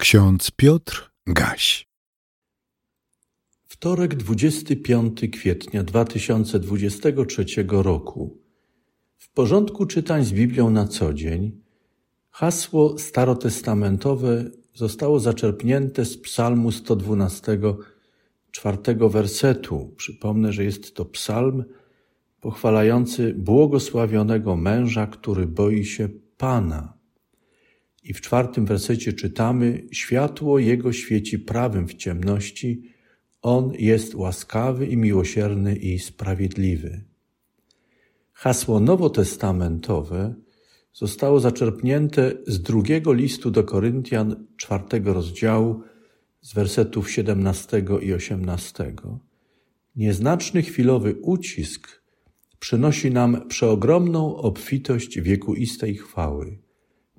[0.00, 1.88] Ksiądz Piotr Gaś.
[3.64, 8.38] Wtorek 25 kwietnia 2023 roku.
[9.18, 11.60] W porządku czytań z Biblią na co dzień
[12.30, 17.58] hasło starotestamentowe zostało zaczerpnięte z Psalmu 112,
[18.50, 19.94] czwartego wersetu.
[19.96, 21.64] Przypomnę, że jest to psalm
[22.40, 26.99] pochwalający błogosławionego męża, który boi się Pana.
[28.02, 32.82] I w czwartym wersecie czytamy: Światło Jego świeci prawym w ciemności,
[33.42, 37.04] On jest łaskawy i miłosierny i sprawiedliwy.
[38.32, 40.34] Hasło nowotestamentowe
[40.92, 45.82] zostało zaczerpnięte z drugiego listu do Koryntian, czwartego rozdziału,
[46.40, 48.94] z wersetów 17 i 18.
[49.96, 52.02] Nieznaczny chwilowy ucisk
[52.58, 56.58] przynosi nam przeogromną obfitość wiekuistej chwały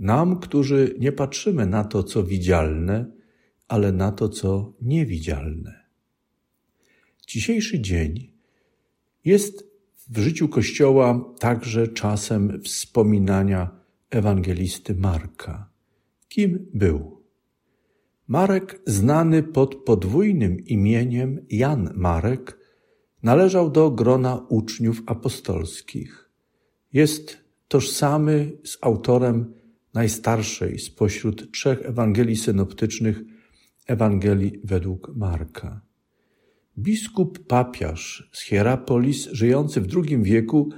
[0.00, 3.06] nam, którzy nie patrzymy na to, co widzialne,
[3.68, 5.80] ale na to, co niewidzialne.
[7.26, 8.32] Dzisiejszy dzień
[9.24, 9.70] jest
[10.08, 13.70] w życiu Kościoła także czasem wspominania
[14.10, 15.70] ewangelisty Marka.
[16.28, 17.20] Kim był?
[18.28, 22.58] Marek, znany pod podwójnym imieniem Jan Marek,
[23.22, 26.30] należał do grona uczniów apostolskich.
[26.92, 27.38] Jest
[27.68, 29.59] tożsamy z autorem
[29.94, 33.20] najstarszej spośród trzech Ewangelii synoptycznych,
[33.86, 35.80] Ewangelii według Marka.
[36.78, 40.70] Biskup papiarz z Hierapolis, żyjący w II wieku,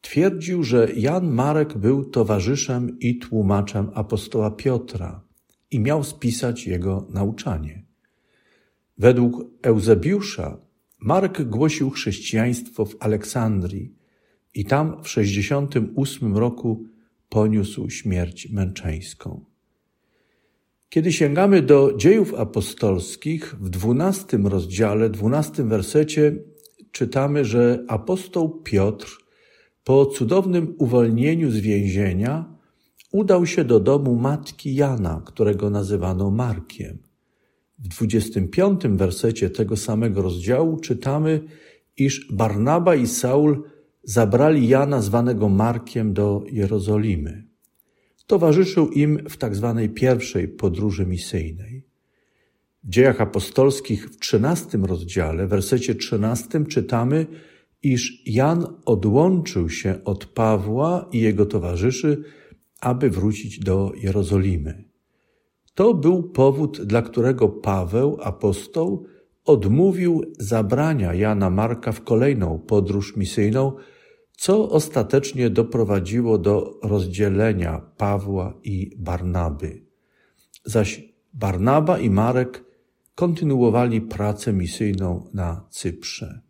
[0.00, 5.24] twierdził, że Jan Marek był towarzyszem i tłumaczem apostoła Piotra
[5.70, 7.84] i miał spisać jego nauczanie.
[8.98, 10.58] Według Eusebiusza
[11.00, 13.94] Marek głosił chrześcijaństwo w Aleksandrii
[14.54, 16.86] i tam w 68 roku
[17.28, 19.44] poniósł śmierć męczeńską.
[20.88, 26.36] Kiedy sięgamy do dziejów apostolskich, w dwunastym rozdziale, dwunastym wersecie
[26.92, 29.18] czytamy, że apostoł Piotr
[29.84, 32.58] po cudownym uwolnieniu z więzienia
[33.12, 36.98] udał się do domu matki Jana, którego nazywano Markiem.
[37.78, 41.40] W dwudziestym piątym wersecie tego samego rozdziału czytamy,
[41.96, 43.62] iż Barnaba i Saul
[44.08, 47.44] zabrali Jana zwanego Markiem do Jerozolimy.
[48.26, 51.84] Towarzyszył im w tak zwanej pierwszej podróży misyjnej.
[52.84, 57.26] W dziejach apostolskich w trzynastym rozdziale, w wersecie trzynastym czytamy,
[57.82, 62.22] iż Jan odłączył się od Pawła i jego towarzyszy,
[62.80, 64.84] aby wrócić do Jerozolimy.
[65.74, 69.06] To był powód, dla którego Paweł, apostoł,
[69.44, 73.72] odmówił zabrania Jana Marka w kolejną podróż misyjną,
[74.38, 79.82] co ostatecznie doprowadziło do rozdzielenia Pawła i Barnaby.
[80.64, 81.02] Zaś
[81.34, 82.64] Barnaba i Marek
[83.14, 86.40] kontynuowali pracę misyjną na Cyprze.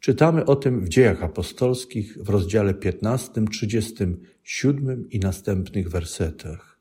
[0.00, 6.78] Czytamy o tym w dziejach apostolskich w rozdziale 15, 37 i następnych wersetach.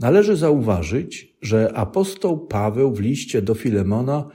[0.00, 4.28] Należy zauważyć, że apostoł Paweł w liście do Filemona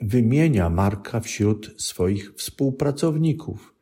[0.00, 3.74] wymienia Marka wśród swoich współpracowników–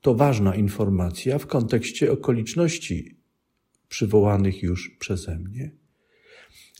[0.00, 3.16] to ważna informacja w kontekście okoliczności
[3.88, 5.70] przywołanych już przeze mnie.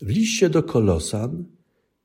[0.03, 1.45] W liście do Kolosan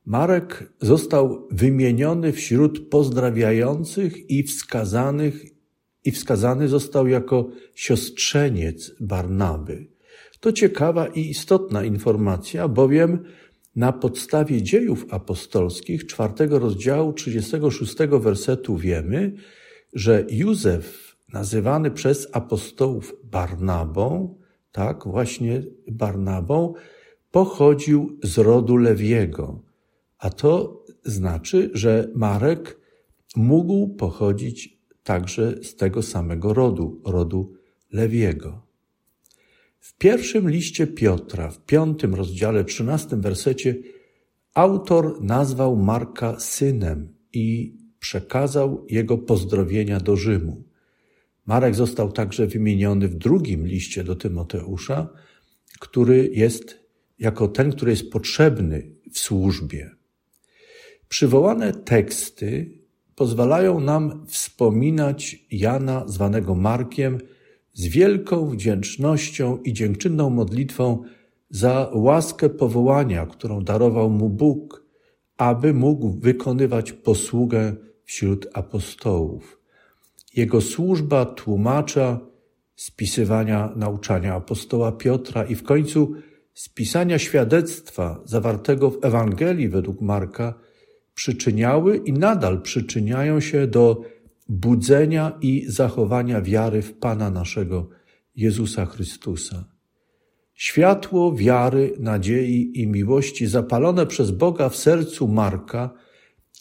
[0.06, 5.44] Marek został wymieniony wśród pozdrawiających i wskazanych
[6.04, 9.86] i wskazany został jako siostrzeniec Barnaby.
[10.40, 13.24] To ciekawa i istotna informacja, bowiem
[13.76, 19.32] na podstawie dziejów apostolskich czwartego rozdziału 36 wersetu wiemy,
[19.92, 24.38] że Józef nazywany przez apostołów Barnabą,
[24.72, 26.74] tak, właśnie Barnabą,
[27.30, 29.62] pochodził z rodu Lewiego.
[30.18, 32.80] A to znaczy, że Marek
[33.36, 37.52] mógł pochodzić także z tego samego rodu, rodu
[37.92, 38.66] Lewiego.
[39.78, 43.76] W pierwszym liście Piotra, w piątym rozdziale, trzynastym wersecie,
[44.54, 50.62] autor nazwał Marka synem i przekazał jego pozdrowienia do Rzymu.
[51.46, 55.08] Marek został także wymieniony w drugim liście do Tymoteusza,
[55.80, 56.86] który jest
[57.18, 59.90] jako ten, który jest potrzebny w służbie.
[61.08, 62.70] Przywołane teksty
[63.14, 67.18] pozwalają nam wspominać Jana, zwanego Markiem,
[67.72, 71.02] z wielką wdzięcznością i dziękczynną modlitwą
[71.50, 74.86] za łaskę powołania, którą darował mu Bóg,
[75.36, 79.60] aby mógł wykonywać posługę wśród apostołów.
[80.36, 82.20] Jego służba tłumacza,
[82.76, 86.12] spisywania nauczania apostoła Piotra i w końcu
[86.54, 90.54] z pisania świadectwa zawartego w Ewangelii według Marka
[91.14, 94.02] przyczyniały i nadal przyczyniają się do
[94.48, 97.88] budzenia i zachowania wiary w Pana naszego
[98.36, 99.64] Jezusa Chrystusa.
[100.54, 105.90] Światło wiary, nadziei i miłości zapalone przez Boga w sercu Marka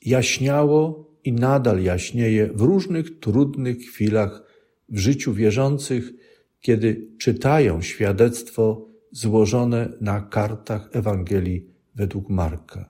[0.05, 4.43] jaśniało i nadal jaśnieje w różnych trudnych chwilach
[4.89, 6.13] w życiu wierzących,
[6.61, 12.89] kiedy czytają świadectwo złożone na kartach Ewangelii według Marka.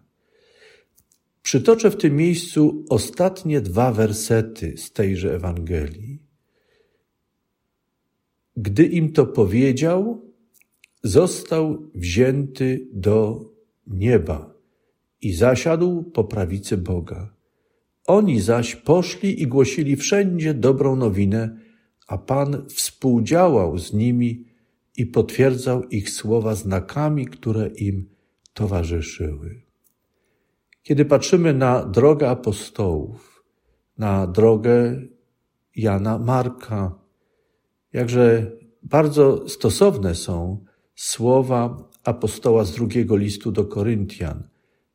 [1.41, 6.19] Przytoczę w tym miejscu ostatnie dwa wersety z tejże Ewangelii.
[8.57, 10.21] Gdy im to powiedział,
[11.03, 13.45] został wzięty do
[13.87, 14.53] nieba
[15.21, 17.34] i zasiadł po prawicy Boga.
[18.07, 21.57] Oni zaś poszli i głosili wszędzie dobrą nowinę,
[22.07, 24.45] a Pan współdziałał z nimi
[24.97, 28.09] i potwierdzał ich słowa znakami, które im
[28.53, 29.61] towarzyszyły.
[30.83, 33.43] Kiedy patrzymy na drogę apostołów,
[33.97, 35.01] na drogę
[35.75, 36.99] Jana Marka,
[37.93, 38.51] jakże
[38.83, 40.65] bardzo stosowne są
[40.95, 44.43] słowa apostoła z drugiego listu do Koryntian.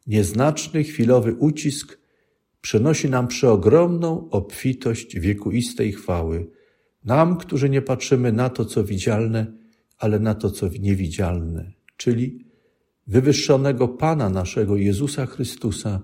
[0.07, 2.00] Nieznaczny, chwilowy ucisk
[2.61, 6.51] przynosi nam przeogromną obfitość wiekuistej chwały.
[7.05, 9.53] Nam, którzy nie patrzymy na to, co widzialne,
[9.99, 12.45] ale na to, co niewidzialne, czyli
[13.07, 16.01] wywyższonego Pana naszego Jezusa Chrystusa,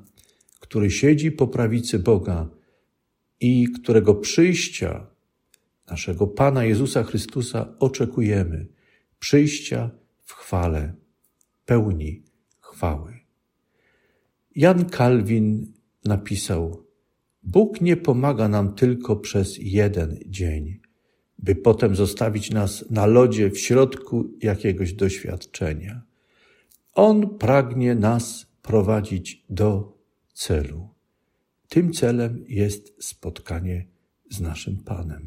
[0.60, 2.48] który siedzi po prawicy Boga
[3.40, 5.06] i którego przyjścia
[5.90, 8.66] naszego Pana Jezusa Chrystusa oczekujemy.
[9.18, 9.90] Przyjścia
[10.24, 10.94] w chwale,
[11.66, 12.22] pełni
[12.60, 13.20] chwały.
[14.56, 15.72] Jan Kalwin
[16.06, 16.86] napisał:
[17.42, 20.80] Bóg nie pomaga nam tylko przez jeden dzień,
[21.38, 26.02] by potem zostawić nas na lodzie w środku jakiegoś doświadczenia.
[26.94, 29.98] On pragnie nas prowadzić do
[30.32, 30.88] celu.
[31.68, 33.86] Tym celem jest spotkanie
[34.30, 35.26] z naszym Panem.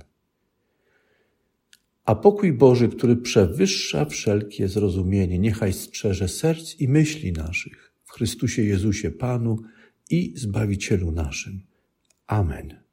[2.06, 8.62] A pokój Boży, który przewyższa wszelkie zrozumienie, niechaj strzeże serc i myśli naszych w Chrystusie
[8.62, 9.58] Jezusie Panu
[10.10, 11.62] i Zbawicielu naszym.
[12.28, 12.89] Amen.